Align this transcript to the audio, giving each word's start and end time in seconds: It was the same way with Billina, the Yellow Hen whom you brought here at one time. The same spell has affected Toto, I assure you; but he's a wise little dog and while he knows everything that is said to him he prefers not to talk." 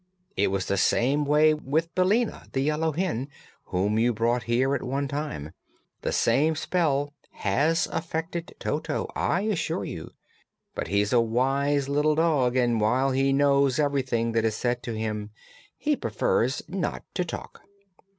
It 0.35 0.47
was 0.47 0.65
the 0.65 0.77
same 0.77 1.25
way 1.25 1.53
with 1.53 1.93
Billina, 1.93 2.47
the 2.53 2.61
Yellow 2.63 2.91
Hen 2.91 3.27
whom 3.65 3.99
you 3.99 4.13
brought 4.15 4.41
here 4.49 4.73
at 4.73 4.81
one 4.81 5.07
time. 5.07 5.51
The 6.01 6.11
same 6.11 6.55
spell 6.55 7.13
has 7.33 7.85
affected 7.85 8.55
Toto, 8.57 9.07
I 9.15 9.41
assure 9.41 9.85
you; 9.85 10.09
but 10.73 10.87
he's 10.87 11.13
a 11.13 11.21
wise 11.21 11.87
little 11.87 12.15
dog 12.15 12.55
and 12.55 12.81
while 12.81 13.11
he 13.11 13.31
knows 13.31 13.77
everything 13.77 14.31
that 14.31 14.43
is 14.43 14.55
said 14.55 14.81
to 14.81 14.97
him 14.97 15.29
he 15.77 15.95
prefers 15.95 16.63
not 16.67 17.03
to 17.13 17.23
talk." 17.23 17.61